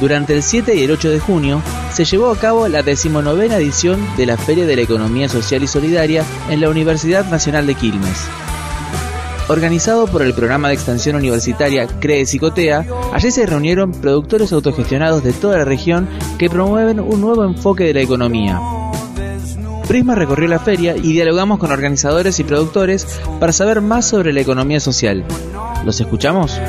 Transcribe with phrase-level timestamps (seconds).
[0.00, 1.60] Durante el 7 y el 8 de junio
[1.92, 5.66] se llevó a cabo la decimonovena edición de la Feria de la Economía Social y
[5.66, 8.28] Solidaria en la Universidad Nacional de Quilmes.
[9.48, 15.32] Organizado por el programa de extensión universitaria CREE Psicotea, allí se reunieron productores autogestionados de
[15.32, 16.06] toda la región
[16.38, 18.60] que promueven un nuevo enfoque de la economía.
[19.88, 23.06] Prisma recorrió la feria y dialogamos con organizadores y productores
[23.40, 25.24] para saber más sobre la economía social.
[25.84, 26.60] ¿Los escuchamos?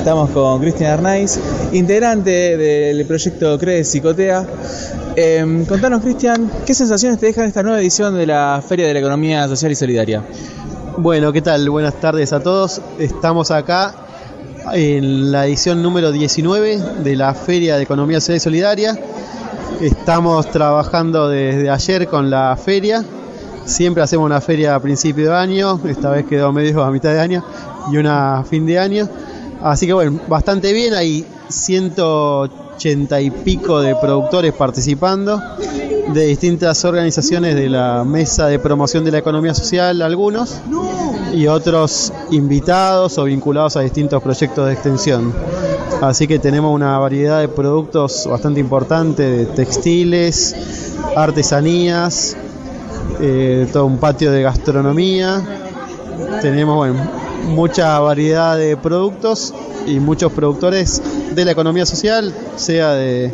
[0.00, 1.38] Estamos con Cristian Arnaiz,
[1.72, 4.46] integrante del proyecto CREE Psicotea.
[5.14, 9.00] Eh, contanos, Cristian, ¿qué sensaciones te deja esta nueva edición de la Feria de la
[9.00, 10.22] Economía Social y Solidaria?
[10.96, 11.68] Bueno, ¿qué tal?
[11.68, 12.80] Buenas tardes a todos.
[12.98, 13.94] Estamos acá
[14.72, 18.98] en la edición número 19 de la Feria de Economía Social y Solidaria.
[19.82, 23.04] Estamos trabajando desde ayer con la feria.
[23.66, 27.20] Siempre hacemos una feria a principio de año, esta vez quedó medio a mitad de
[27.20, 27.44] año
[27.92, 29.06] y una a fin de año.
[29.62, 35.40] Así que bueno, bastante bien, hay 180 y pico de productores participando,
[36.14, 40.60] de distintas organizaciones de la Mesa de Promoción de la Economía Social, algunos,
[41.32, 45.32] y otros invitados o vinculados a distintos proyectos de extensión.
[46.00, 50.56] Así que tenemos una variedad de productos bastante importante, de textiles,
[51.14, 52.36] artesanías,
[53.20, 55.42] eh, todo un patio de gastronomía.
[56.40, 59.54] Tenemos bueno, mucha variedad de productos
[59.86, 61.02] y muchos productores
[61.34, 63.32] de la economía social, sea de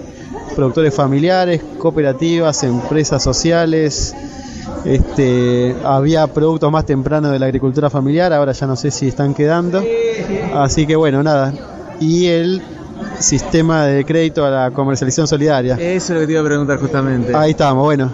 [0.54, 4.14] productores familiares, cooperativas, empresas sociales.
[4.84, 9.34] Este, había productos más tempranos de la agricultura familiar, ahora ya no sé si están
[9.34, 9.82] quedando.
[10.54, 11.52] Así que bueno, nada.
[12.00, 12.62] Y el
[13.18, 15.74] sistema de crédito a la comercialización solidaria.
[15.74, 17.34] Eso es lo que te iba a preguntar justamente.
[17.34, 18.10] Ahí estamos, bueno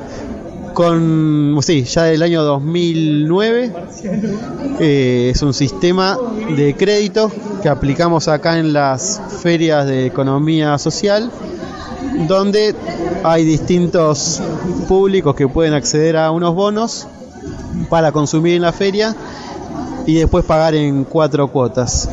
[0.73, 3.73] con, sí, ya del año 2009.
[4.81, 6.19] Eh, es un sistema
[6.56, 7.31] de crédito
[7.62, 11.30] que aplicamos acá en las ferias de economía social,
[12.27, 12.74] donde
[13.24, 14.42] hay distintos
[14.89, 17.07] públicos que pueden acceder a unos bonos
[17.89, 19.14] para consumir en la feria
[20.07, 22.08] y después pagar en cuatro cuotas.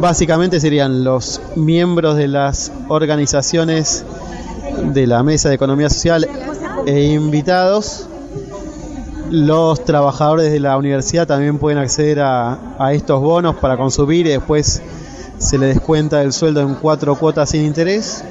[0.00, 4.04] Básicamente serían los miembros de las organizaciones
[4.92, 6.28] de la Mesa de Economía Social
[6.86, 8.06] e invitados.
[9.30, 12.58] Los trabajadores de la universidad también pueden acceder a,
[12.92, 14.82] estos bonos para consumir y después
[15.38, 18.22] se les descuenta el sueldo en cuatro cuotas sin interés.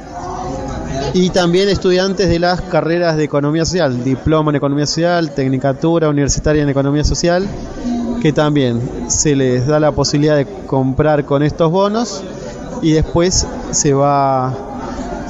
[1.14, 6.64] Y también estudiantes de las carreras de economía social, diploma en economía social, tecnicatura universitaria
[6.64, 7.48] en economía social,
[8.22, 12.24] que también se les da la posibilidad de comprar con estos bonos
[12.82, 14.73] y después se va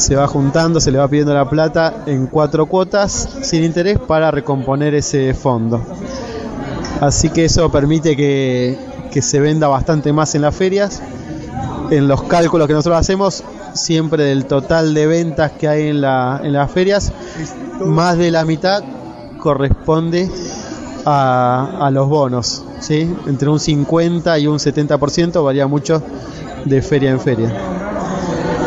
[0.04, 4.32] se va juntando, se le va pidiendo la plata en cuatro cuotas sin interés para
[4.32, 5.82] recomponer ese fondo.
[7.00, 8.78] Así que eso permite que,
[9.22, 11.02] se venda bastante más en las ferias.
[11.90, 13.44] En los cálculos que nosotros hacemos,
[13.74, 17.14] siempre del total de ventas que hay en, la, en las ferias,
[17.80, 18.84] más de la mitad
[19.40, 20.30] corresponde
[21.06, 22.64] a, a los bonos.
[22.82, 23.10] ¿sí?
[23.26, 26.02] Entre un 50 y un 70% varía mucho
[26.66, 27.93] de feria en feria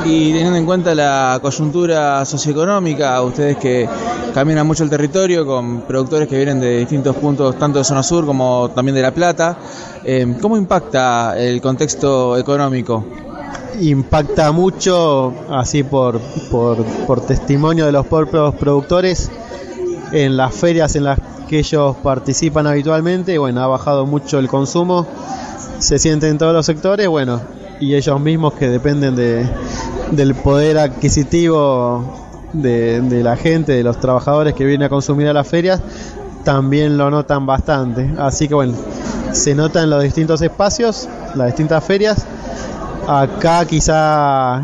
[0.07, 3.89] y teniendo en cuenta la coyuntura socioeconómica, ustedes que
[4.33, 8.25] caminan mucho el territorio con productores que vienen de distintos puntos, tanto de zona sur
[8.25, 9.59] como también de La Plata,
[10.05, 13.05] eh, ¿cómo impacta el contexto económico?
[13.81, 19.31] Impacta mucho, así por, por, testimonio de los propios productores,
[20.13, 21.19] en las ferias en las
[21.49, 25.07] que ellos participan habitualmente, bueno, ha bajado mucho el consumo,
[25.81, 27.41] se sienten en todos los sectores, bueno,
[27.81, 29.47] y ellos mismos que dependen de,
[30.11, 35.47] del poder adquisitivo de, la gente, de los trabajadores que vienen a consumir a las
[35.47, 35.81] ferias,
[36.45, 38.15] también lo notan bastante.
[38.19, 38.75] Así que bueno,
[39.33, 42.25] se nota en los distintos espacios, las distintas ferias.
[43.09, 44.63] Acá quizá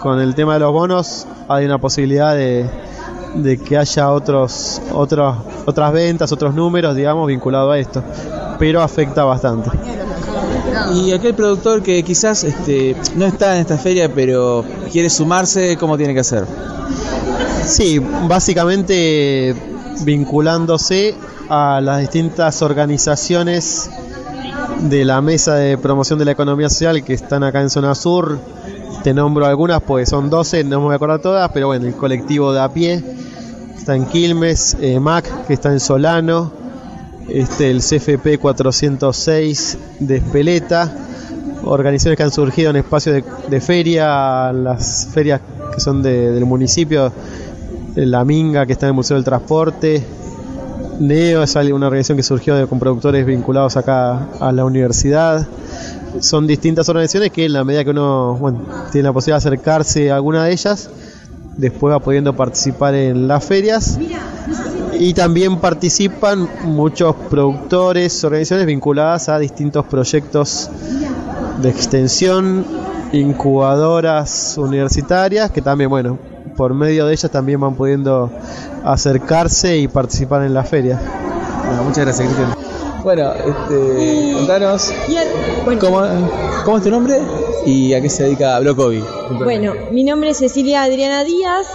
[0.00, 2.68] con el tema de los bonos hay una posibilidad de,
[3.34, 5.36] de que haya otros, otros,
[5.66, 8.02] otras ventas, otros números, digamos, vinculados a esto.
[8.58, 9.70] Pero afecta bastante.
[10.94, 15.96] Y aquel productor que quizás este, no está en esta feria, pero quiere sumarse, ¿cómo
[15.96, 16.44] tiene que hacer?
[17.64, 19.54] Sí, básicamente
[20.04, 21.14] vinculándose
[21.48, 23.90] a las distintas organizaciones
[24.80, 28.38] de la Mesa de Promoción de la Economía Social que están acá en Zona Sur.
[29.02, 31.94] Te nombro algunas, pues son 12, no me voy a acordar todas, pero bueno, el
[31.94, 33.02] colectivo de a pie
[33.76, 36.52] está en Quilmes, eh, MAC, que está en Solano,
[37.28, 40.92] este, el CFP 406 de Espeleta,
[41.64, 45.40] organizaciones que han surgido en espacios de, feria, las ferias
[45.74, 47.12] que son del municipio,
[47.94, 50.04] la Minga que está en el Museo del Transporte,
[51.00, 55.46] NEO es una organización que surgió de, con productores vinculados acá a la universidad.
[56.20, 58.62] son distintas organizaciones que en la medida que uno bueno,
[58.92, 60.88] tiene la posibilidad de acercarse a alguna de ellas,
[61.56, 63.98] después va pudiendo participar en las ferias.
[64.98, 70.70] Y también participan muchos productores, organizaciones vinculadas a distintos proyectos
[71.60, 72.64] de extensión,
[73.12, 76.18] incubadoras universitarias, que también, bueno,
[76.56, 78.30] por medio de ellas también van pudiendo
[78.84, 81.00] acercarse y participar en la feria.
[81.84, 82.54] muchas gracias, Cristian.
[83.02, 84.92] Bueno, este, contanos
[85.80, 86.02] ¿cómo,
[86.64, 87.20] ¿cómo, es tu nombre
[87.64, 89.04] y a qué se dedica Blocovi.
[89.44, 91.66] Bueno, mi nombre es Cecilia Adriana Díaz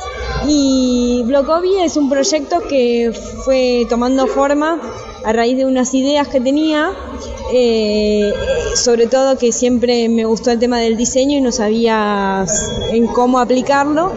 [0.48, 3.12] y Blocovi es un proyecto que
[3.46, 4.80] fue tomando forma
[5.24, 6.92] a raíz de unas ideas que tenía,
[7.54, 8.34] eh,
[8.76, 12.46] sobre todo que siempre me gustó el tema del diseño y no sabía
[12.92, 14.12] en cómo aplicarlo.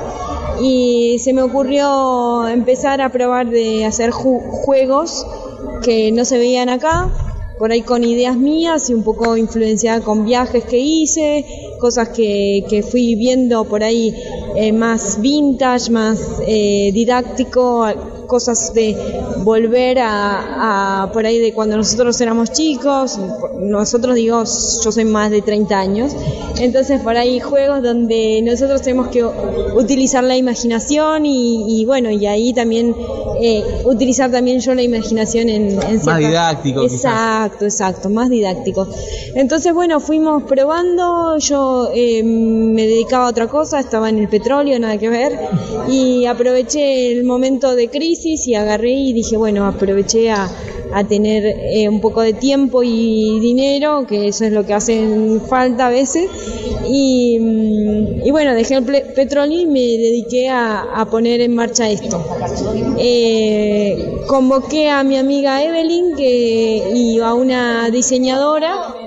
[0.63, 5.27] Y se me ocurrió empezar a probar de hacer juegos
[5.83, 7.11] que no se veían acá,
[7.59, 11.45] por ahí con ideas mías y un poco influenciada con viajes que hice,
[11.81, 14.15] cosas que, que fui viendo por ahí
[14.55, 17.87] eh, más vintage, más eh, didáctico,
[18.27, 18.97] cosas de
[19.39, 23.19] volver a, por ahí de cuando nosotros éramos chicos,
[23.59, 26.13] nosotros digo, yo soy más de 30 años,
[26.59, 32.53] entonces por ahí juegos donde nosotros tenemos que utilizar la imaginación y, bueno, y ahí
[32.53, 32.95] también
[33.41, 36.83] eh, utilizar también yo la imaginación en, en Más didáctico.
[36.83, 38.87] Exacto, exacto, más didáctico.
[39.35, 44.79] Entonces bueno, fuimos probando, yo eh, me dedicaba a otra cosa, estaba en el petróleo,
[44.79, 45.39] nada que ver,
[45.89, 50.49] y aproveché el momento de crisis y agarré y dije, bueno, aproveché a,
[51.09, 55.89] tener eh, un poco de tiempo y dinero, que eso es lo que hacen falta
[55.89, 56.31] a veces.
[56.89, 62.25] Y, mm, bueno, dejé el petróleo y me dediqué a, poner en marcha esto.
[62.99, 69.04] Eh, convoqué a mi amiga Evelyn que, y a una diseñadora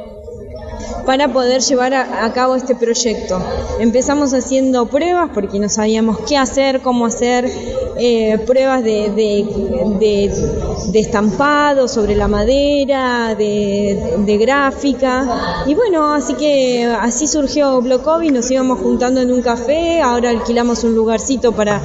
[1.08, 3.42] para poder llevar a, cabo este proyecto.
[3.80, 7.50] Empezamos haciendo pruebas porque no sabíamos qué hacer, cómo hacer,
[7.98, 15.64] eh, pruebas de, de, estampado sobre la madera, de, gráfica.
[15.66, 20.84] Y bueno, así que así surgió Blocovi, nos íbamos juntando en un café, ahora alquilamos
[20.84, 21.82] un lugarcito para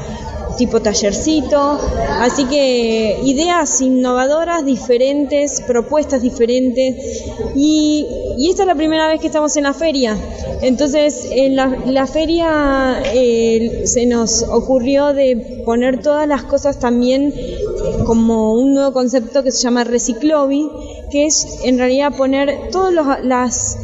[0.57, 1.79] tipo tallercito.
[2.21, 7.23] Así que ideas innovadoras, diferentes, propuestas diferentes.
[7.55, 8.07] Y,
[8.49, 10.17] esta es la primera vez que estamos en la feria.
[10.63, 18.05] Entonces, en la, feria eh, se nos ocurrió de poner todas las cosas también eh,
[18.05, 20.69] como un nuevo concepto que se llama Reciclobi,
[21.11, 23.79] que es en realidad poner todas las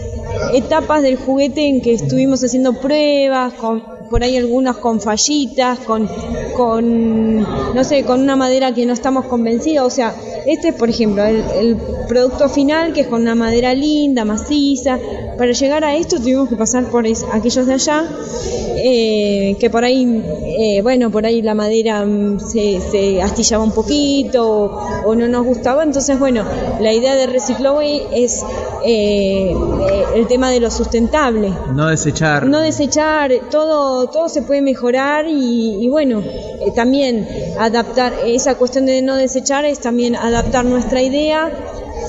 [0.54, 6.08] etapas del juguete en que estuvimos haciendo pruebas, con por ahí algunos con fallitas, con,
[6.56, 7.40] con,
[7.74, 9.86] no sé, con una madera que no estamos convencidos.
[9.86, 10.14] O sea,
[10.46, 11.76] este es, por ejemplo, el,
[12.08, 14.98] producto final, que es con una madera linda, maciza.
[15.36, 18.04] Para llegar a esto tuvimos que pasar por aquellos de allá,
[18.76, 20.22] eh, que por ahí,
[20.58, 25.44] eh, bueno, por ahí la madera mm, se, se astillaba un poquito o, no nos
[25.44, 25.82] gustaba.
[25.82, 26.44] Entonces, bueno,
[26.80, 28.42] la idea de Recicloway es
[28.86, 29.54] eh,
[30.14, 31.52] el tema de lo sustentable.
[31.74, 32.46] No desechar.
[32.46, 36.22] No desechar, todo, todo se puede mejorar y, bueno,
[36.74, 37.28] también
[37.58, 41.50] adaptar, esa cuestión de no desechar es también adaptar nuestra idea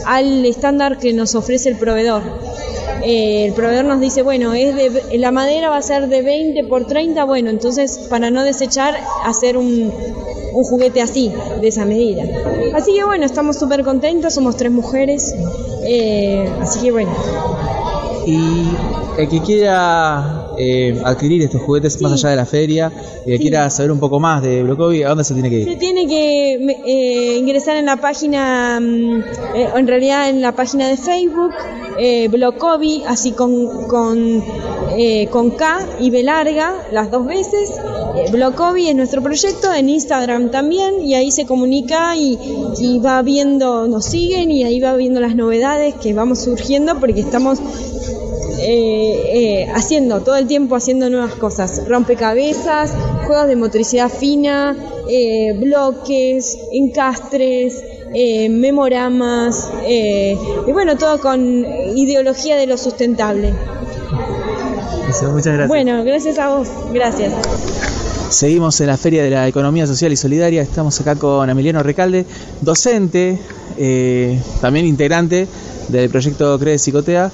[0.06, 2.22] al estándar que nos ofrece el proveedor.
[3.04, 6.66] Eh, el proveedor nos dice, bueno, es de, la madera va a ser de 20
[6.66, 9.94] por 30, bueno, entonces para no desechar, hacer un,
[10.54, 11.32] un juguete así,
[11.62, 12.24] de esa medida.
[12.76, 15.34] Así que bueno, estamos súper contentos, somos tres mujeres,
[15.84, 17.12] eh, así que bueno.
[18.26, 18.70] Y
[19.18, 22.92] el que quiera eh, adquirir estos juguetes más allá de la feria
[23.26, 25.70] y que quiera saber un poco más de Blocovi, ¿a dónde se tiene que ir?
[25.70, 29.20] Se tiene que eh, ingresar en la página, mm,
[29.56, 31.54] eh, en realidad en la página de Facebook,
[32.30, 34.42] Blocovi, así con, con,
[35.32, 37.72] con K y B larga, las dos veces.
[38.32, 42.40] Blocovi es nuestro proyecto, en Instagram también, y ahí se comunica y,
[42.80, 47.20] y va viendo, nos siguen y ahí va viendo las novedades que vamos surgiendo porque
[47.20, 47.60] estamos
[48.62, 52.92] eh, eh, haciendo, todo el tiempo haciendo nuevas cosas, rompecabezas,
[53.26, 54.76] juegos de motricidad fina,
[55.10, 57.84] eh, bloques, encastres,
[58.50, 61.64] memoramas, y bueno, todo con
[61.96, 63.54] ideología de lo sustentable.
[65.08, 65.68] muchas gracias.
[65.68, 67.34] Bueno, gracias a vos, gracias.
[68.30, 70.62] Seguimos en la Feria de la Economía Social y Solidaria.
[70.62, 72.26] Estamos acá con Emiliano Recalde,
[72.62, 73.40] docente,
[74.60, 75.48] también integrante
[75.88, 77.32] del proyecto CRE Psicotea.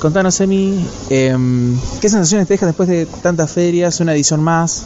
[0.00, 4.84] Contanos, Emi, em, ¿qué sensaciones te dejas después de tantas ferias, una edición más?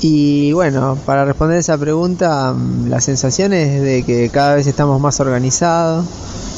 [0.00, 5.00] Y bueno, para responder esa pregunta, mm, la sensación es de que cada vez estamos
[5.00, 6.04] más organizados,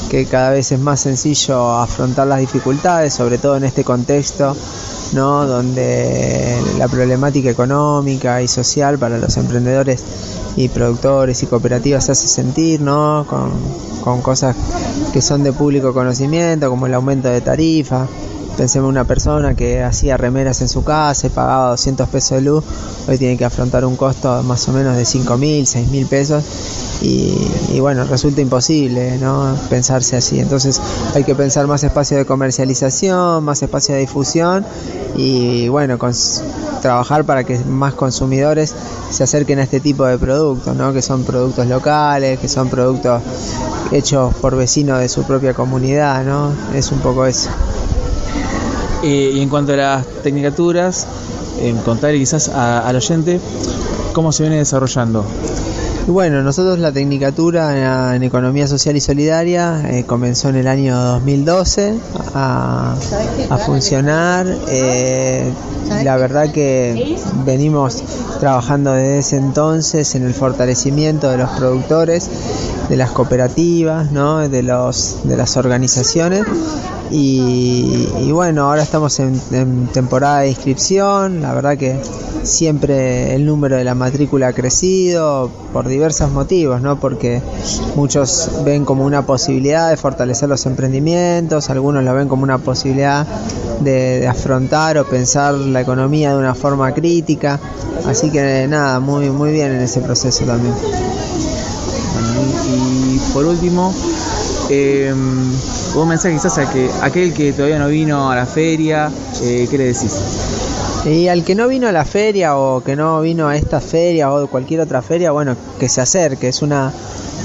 [0.09, 4.55] que cada vez es más sencillo afrontar las dificultades, sobre todo en este contexto,
[5.13, 5.45] ¿no?
[5.45, 10.03] donde la problemática económica y social para los emprendedores
[10.55, 13.25] y productores y cooperativas se hace sentir, ¿no?
[14.03, 14.55] Con cosas
[15.11, 18.07] que son de público conocimiento, como el aumento de tarifa,
[18.61, 22.63] Pensemos una persona que hacía remeras en su casa y pagaba 200 pesos de luz,
[23.07, 26.43] hoy tiene que afrontar un costo más o menos de 5 mil, 6 mil pesos
[27.01, 29.57] y, bueno, resulta imposible ¿no?
[29.71, 30.39] pensarse así.
[30.39, 30.79] Entonces
[31.15, 34.63] hay que pensar más espacio de comercialización, más espacio de difusión
[35.17, 35.97] y bueno,
[36.83, 38.75] trabajar para que más consumidores
[39.09, 40.93] se acerquen a este tipo de productos, ¿no?
[40.93, 43.23] que son productos locales, que son productos
[43.91, 46.53] hechos por vecinos de su propia comunidad, ¿no?
[46.75, 47.49] Es un poco eso.
[49.03, 51.07] Eh, y en cuanto a las tecnicaturas,
[51.59, 53.39] en contar quizás al oyente
[54.13, 55.25] cómo se viene desarrollando.
[56.07, 61.93] Bueno, nosotros la Tecnicatura en, Economía Social y Solidaria eh, comenzó en el año 2012
[62.33, 62.95] a,
[63.65, 64.47] funcionar.
[64.67, 65.51] Eh,
[66.03, 68.03] la verdad que venimos
[68.39, 72.29] trabajando desde ese entonces en el fortalecimiento de los productores,
[72.89, 76.45] de las cooperativas, de las organizaciones
[77.13, 81.99] y, bueno, ahora estamos en, temporada de inscripción, la verdad que
[82.43, 86.99] siempre el número de la matrícula ha crecido por diversos motivos, ¿no?
[86.99, 87.41] Porque
[87.95, 93.27] muchos ven como una posibilidad de fortalecer los emprendimientos, algunos lo ven como una posibilidad
[93.81, 97.59] de, afrontar o pensar la economía de una forma crítica,
[98.05, 100.73] así que nada, muy, muy bien en ese proceso también.
[102.69, 103.93] y por último,
[104.73, 109.11] eh, un mensaje quizás a que aquel que todavía no vino a la feria,
[109.41, 110.15] eh, ¿qué le decís?
[111.05, 114.31] Y al que no vino a la feria o que no vino a esta feria
[114.31, 116.93] o cualquier otra feria, bueno, que se acerque, es una,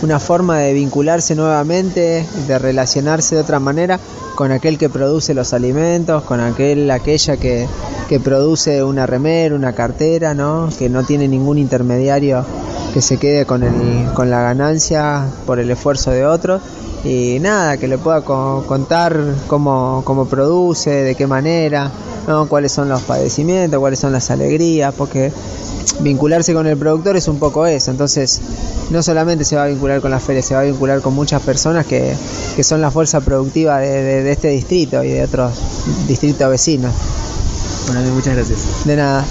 [0.02, 3.98] una forma de vincularse nuevamente, de relacionarse de otra manera
[4.36, 7.66] con aquel que produce los alimentos, con aquel, aquella que,
[8.08, 10.68] que produce una remera, una cartera, ¿no?
[10.78, 12.44] que no tiene ningún intermediario
[12.94, 16.62] que se quede con, el, con la ganancia por el esfuerzo de otros
[17.06, 21.90] y nada, que le pueda contar cómo, cómo produce, de qué manera,
[22.26, 22.48] ¿no?
[22.48, 25.32] cuáles son los padecimientos, cuáles son las alegrías, porque
[26.00, 28.40] vincularse con el productor es un poco eso, entonces
[28.90, 31.40] no solamente se va a vincular con la feria, se va a vincular con muchas
[31.42, 32.12] personas que,
[32.56, 35.52] que son la fuerza productiva de, de este distrito y de otros
[36.08, 36.92] distritos vecinos.
[37.86, 38.84] Bueno, muchas gracias.
[38.84, 39.24] De nada.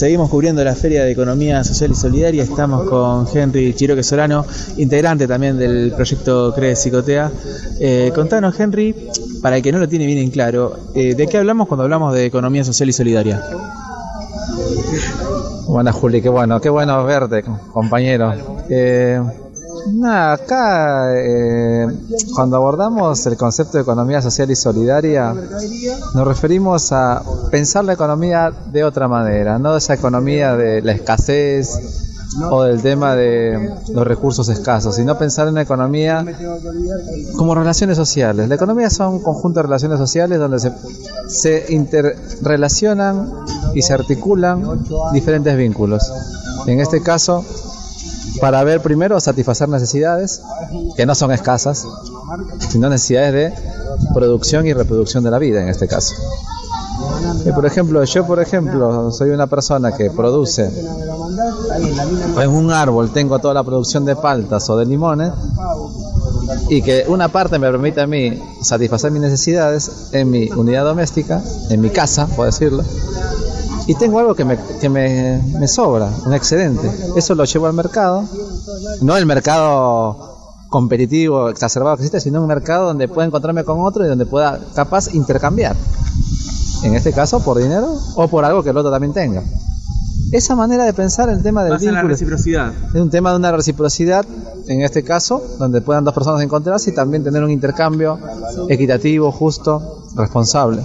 [0.00, 2.42] Seguimos cubriendo la Feria de Economía Social y Solidaria.
[2.42, 4.46] Estamos con Henry Chiroque Solano,
[4.78, 7.30] integrante también del proyecto CRE Psicotea.
[7.78, 8.94] Eh, contanos, Henry,
[9.42, 12.14] para el que no lo tiene bien en claro, eh, ¿de qué hablamos cuando hablamos
[12.14, 13.44] de economía social y solidaria?
[15.68, 18.32] Buenas, Juli, qué bueno, qué bueno verte, compañero.
[18.70, 19.20] Eh,
[19.86, 21.86] Nada, acá eh,
[22.34, 25.34] cuando abordamos el concepto de economía social y solidaria,
[26.14, 31.68] nos referimos a pensar la economía de otra manera, no esa economía de la escasez
[32.50, 36.24] o del tema de los recursos escasos, sino pensar en la economía
[37.36, 38.48] como relaciones sociales.
[38.48, 40.72] La economía son un conjunto de relaciones sociales donde se,
[41.28, 43.30] se interrelacionan
[43.74, 44.62] y se articulan
[45.12, 46.10] diferentes vínculos.
[46.66, 47.44] En este caso,
[48.40, 50.42] para ver primero satisfacer necesidades
[50.96, 51.86] que no son escasas,
[52.68, 53.62] sino necesidades de
[54.14, 56.14] producción y reproducción de la vida en este caso.
[57.44, 60.70] Y por ejemplo, yo por ejemplo soy una persona que produce
[62.40, 65.32] en un árbol tengo toda la producción de paltas o de limones
[66.68, 71.42] y que una parte me permite a mí satisfacer mis necesidades en mi unidad doméstica,
[71.70, 72.82] en mi casa, por decirlo,
[73.86, 76.90] y tengo algo que, me, que me, me sobra, un excedente.
[77.16, 78.24] Eso lo llevo al mercado,
[79.02, 80.30] no el mercado
[80.68, 84.60] competitivo exacerbado que existe, sino un mercado donde pueda encontrarme con otro y donde pueda
[84.74, 85.76] capaz intercambiar.
[86.82, 89.42] En este caso por dinero o por algo que el otro también tenga.
[90.32, 92.72] Esa manera de pensar el tema del vínculo reciprocidad.
[92.94, 94.24] es un tema de una reciprocidad,
[94.68, 98.16] en este caso, donde puedan dos personas encontrarse y también tener un intercambio
[98.68, 100.82] equitativo, justo, responsable.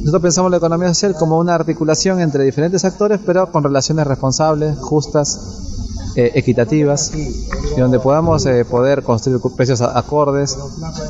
[0.00, 4.78] Nosotros pensamos la economía social como una articulación entre diferentes actores, pero con relaciones responsables,
[4.78, 5.67] justas,
[6.18, 10.58] eh, equitativas, y donde podamos eh, poder construir precios acordes,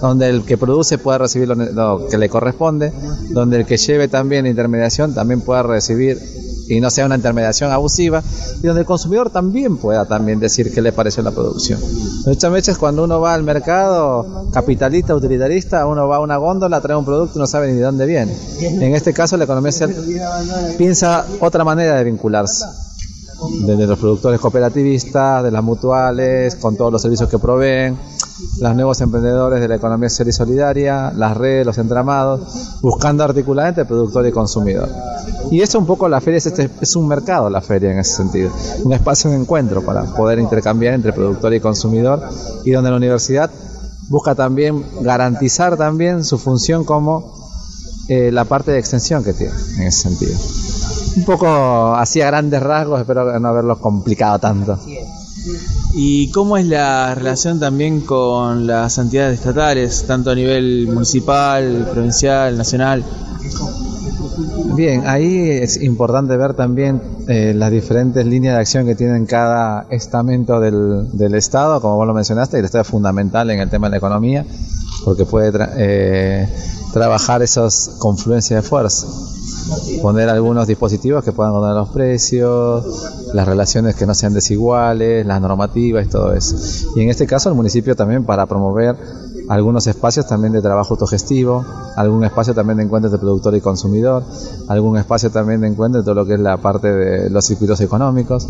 [0.02, 2.92] donde el que produce pueda recibir lo, que le corresponde,
[3.30, 6.20] donde el que lleve también intermediación también pueda recibir
[6.68, 8.22] y no sea una intermediación abusiva
[8.62, 11.80] y donde el consumidor también pueda también decir qué le pareció la producción.
[12.26, 16.98] Muchas veces cuando uno va al mercado capitalista, utilitarista, uno va a una góndola, trae
[16.98, 18.36] un producto y no sabe ni de dónde viene.
[18.60, 19.94] En este caso la economía social
[20.76, 22.87] piensa otra manera de vincularse.
[23.60, 27.96] De los productores cooperativistas, de las mutuales, con todos los servicios que proveen,
[28.60, 33.68] los nuevos emprendedores de la economía social y solidaria, las redes, los entramados, buscando articular
[33.68, 34.88] entre productor y consumidor.
[35.50, 38.14] Y eso un poco la feria es, este, es un mercado la feria en ese
[38.14, 38.50] sentido,
[38.84, 42.22] un espacio de encuentro para poder intercambiar entre productor y consumidor
[42.64, 43.50] y donde la universidad
[44.08, 47.34] busca también garantizar también su función como
[48.08, 50.34] eh, la parte de extensión que tiene en ese sentido.
[51.18, 54.78] Un poco así a grandes rasgos, espero no haberlo complicado tanto.
[55.94, 62.56] ¿Y cómo es la relación también con las entidades estatales, tanto a nivel municipal, provincial,
[62.56, 63.04] nacional?
[64.76, 69.86] Bien, ahí es importante ver también eh, las diferentes líneas de acción que tienen cada
[69.90, 73.88] estamento del, del, Estado, como vos lo mencionaste, el Estado es fundamental en el tema
[73.88, 74.46] de la economía,
[75.04, 76.48] porque puede eh,
[76.92, 79.08] trabajar esas confluencias de fuerza
[80.02, 85.40] poner algunos dispositivos que puedan controlar los precios, las relaciones que no sean desiguales, las
[85.40, 86.56] normativas y todo eso.
[86.96, 88.96] Y en este caso el municipio también para promover
[89.48, 91.64] algunos espacios también de trabajo autogestivo,
[91.96, 94.22] algún espacio también de encuentros de productor y consumidor,
[94.68, 97.80] algún espacio también de encuentro de todo lo que es la parte de los circuitos
[97.80, 98.46] económicos.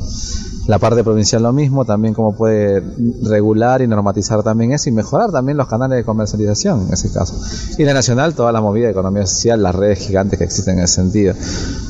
[0.67, 2.83] La parte provincial lo mismo, también cómo puede
[3.23, 7.35] regular y normatizar también eso y mejorar también los canales de comercialización en ese caso.
[7.79, 10.85] Y la nacional, toda la movida de economía social, las redes gigantes que existen en
[10.85, 11.35] ese sentido.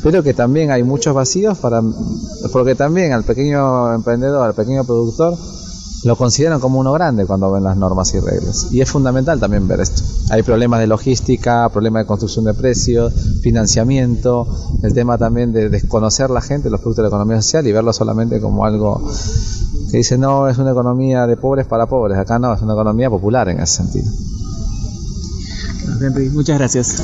[0.05, 1.83] Pero que también hay muchos vacíos para,
[2.53, 5.37] porque también al pequeño emprendedor, al pequeño productor,
[6.05, 8.69] lo consideran como uno grande cuando ven las normas y reglas.
[8.71, 10.03] Y es fundamental también ver esto.
[10.31, 13.13] Hay problemas de logística, problemas de construcción de precios,
[13.43, 14.47] financiamiento,
[14.83, 17.93] el tema también de desconocer la gente, los productos de la economía social y verlo
[17.93, 19.11] solamente como algo
[19.91, 22.19] que dice no, es una economía de pobres para pobres.
[22.19, 24.11] Acá no, es una economía popular en ese sentido.
[26.33, 27.03] Muchas gracias.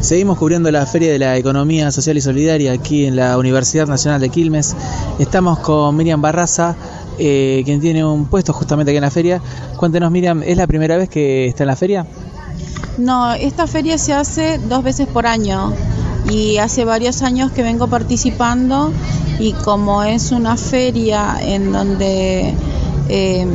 [0.00, 4.20] Seguimos cubriendo la Feria de la Economía Social y Solidaria aquí en la Universidad Nacional
[4.20, 4.74] de Quilmes.
[5.18, 6.74] Estamos con Miriam Barraza,
[7.18, 9.40] eh, quien tiene un puesto justamente aquí en la feria.
[9.76, 12.06] Cuéntenos, Miriam, ¿es la primera vez que está en la feria?
[12.98, 15.72] No, esta feria se hace dos veces por año
[16.30, 18.92] y hace varios años que vengo participando
[19.38, 22.54] y como es una feria en donde
[23.08, 23.46] eh,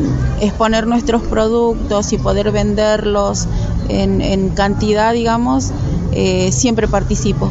[0.42, 3.48] exponer nuestros productos y poder venderlos
[3.90, 5.72] en, cantidad, digamos,
[6.12, 7.50] eh, siempre participo.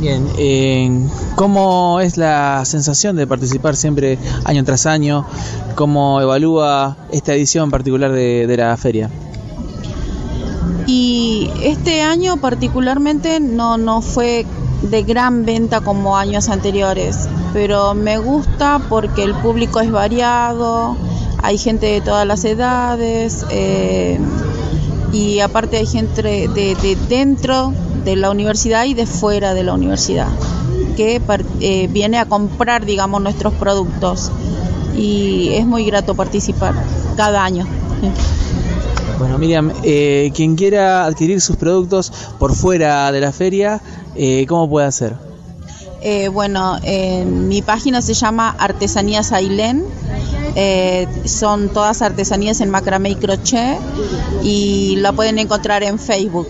[0.00, 0.90] Bien, eh,
[1.36, 5.26] ¿cómo es la sensación de participar siempre año tras año?
[5.74, 9.10] ¿Cómo evalúa esta edición particular de, la feria?
[10.86, 14.46] Y este año particularmente no, no fue
[14.80, 20.96] de gran venta como años anteriores, pero me gusta porque el público es variado,
[21.42, 24.18] hay gente de todas las edades eh,
[25.12, 29.74] y aparte hay gente de, de dentro de la universidad y de fuera de la
[29.74, 30.28] universidad,
[30.96, 31.20] que
[31.60, 34.30] eh, viene a comprar, digamos, nuestros productos.
[34.96, 36.74] Y es muy grato participar
[37.16, 37.66] cada año.
[39.18, 43.80] Bueno, Miriam, eh, quien quiera adquirir sus productos por fuera de la feria,
[44.14, 45.14] eh, ¿cómo puede hacer?
[46.32, 46.78] bueno,
[47.26, 49.84] mi página se llama Artesanías Ailén.
[51.26, 53.76] son todas artesanías en macramé y crochet
[54.42, 56.48] y la pueden encontrar en Facebook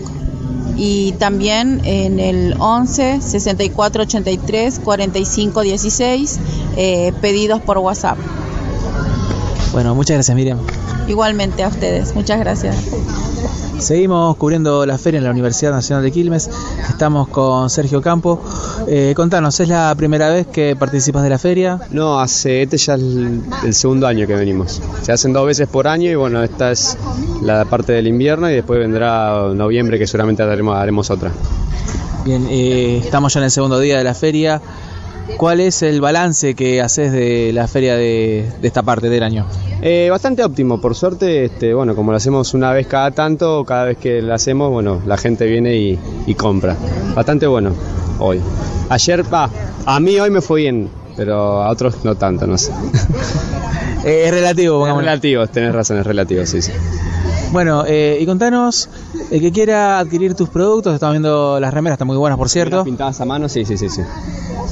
[0.75, 6.39] y también en el 11 64 83 45 16
[7.21, 8.17] pedidos por WhatsApp.
[9.71, 10.59] Bueno, muchas gracias Miriam.
[11.07, 12.75] Igualmente a ustedes, muchas gracias.
[13.81, 16.51] Seguimos cubriendo la feria en la Universidad Nacional de Quilmes.
[16.87, 18.39] Estamos con Sergio Campo.
[18.87, 21.79] Eh, contanos, ¿es la primera vez que participas de la feria?
[21.89, 24.79] No, hace este ya es el, segundo año que venimos.
[25.01, 26.95] Se hacen dos veces por año y bueno, esta es
[27.41, 31.31] la parte del invierno y después vendrá noviembre que seguramente haremos, haremos otra.
[32.23, 34.61] Bien, eh, estamos ya en el segundo día de la feria.
[35.37, 39.45] ¿Cuál es el balance que haces de la feria de, esta parte del año?
[39.81, 43.85] Eh, bastante óptimo, por suerte, este, bueno, como lo hacemos una vez cada tanto, cada
[43.85, 46.75] vez que lo hacemos, bueno, la gente viene y, compra.
[47.15, 47.73] Bastante bueno
[48.19, 48.39] hoy.
[48.89, 49.49] Ayer, va,
[49.85, 52.71] a mí hoy me fue bien, pero a otros no tanto, no sé.
[54.03, 56.71] Eh, es relativo, Es relativo, tenés razón, es relativo, sí, sí.
[57.51, 58.87] Bueno, eh, y contanos,
[59.29, 62.85] el que quiera adquirir tus productos, estamos viendo las remeras, están muy buenas por cierto.
[62.85, 63.89] pintadas a mano, sí, sí, sí.
[63.89, 64.01] sí.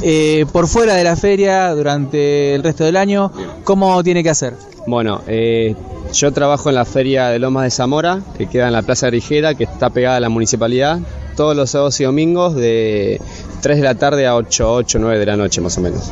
[0.01, 3.31] Eh, por fuera de la feria, durante el resto del año,
[3.65, 4.53] ¿cómo tiene que hacer?
[4.87, 5.75] Bueno, eh,
[6.13, 9.55] yo trabajo en la feria de Lomas de Zamora, que queda en la Plaza Grigera,
[9.55, 10.99] que está pegada a la municipalidad,
[11.35, 13.19] todos los sábados y domingos de
[13.61, 16.11] 3 de la tarde a 8, 8, 9 de la noche más o menos.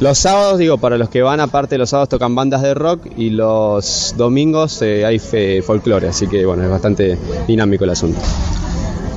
[0.00, 3.28] Los sábados, digo, para los que van, aparte los sábados tocan bandas de rock y
[3.28, 5.18] los domingos eh, hay
[5.60, 8.18] folclore, así que bueno, es bastante dinámico el asunto.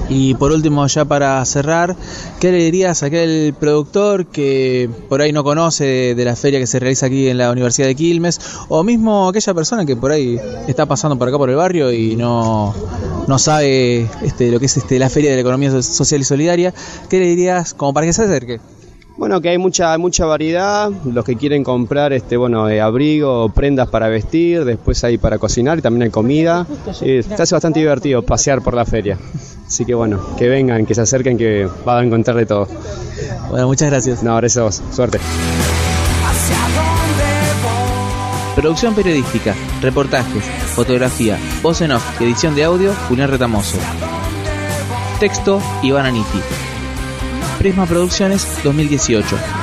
[0.10, 1.96] Y por último, ya para cerrar,
[2.41, 6.67] ¿qué le dirías a aquel productor que por ahí no conoce de la feria que
[6.67, 8.41] se realiza aquí en la Universidad de Quilmes?
[8.67, 12.17] O mismo aquella persona que por ahí está pasando por acá por el barrio y
[12.17, 12.76] no,
[13.28, 16.74] no sabe este, lo que es este, la feria de la economía social y solidaria.
[17.10, 18.60] ¿Qué le dirías como para que se acerque?
[19.15, 23.88] Bueno, que hay mucha mucha variedad, los que quieren comprar este bueno eh, abrigo, prendas
[23.88, 26.65] para vestir, después hay para cocinar y también hay comida.
[27.02, 29.17] Eh, está bastante divertido pasear por la feria.
[29.67, 32.67] Así que bueno, que vengan, que se acerquen, que van a encontrar de todo.
[33.49, 34.23] Bueno, muchas gracias.
[34.23, 35.19] No, gracias Suerte.
[38.56, 40.43] Producción periodística, reportajes,
[40.76, 43.78] fotografía, voz en off edición de audio, Julián Retamoso.
[45.19, 46.39] Texto, Iván Aniti.
[47.58, 49.62] Prisma Producciones 2018.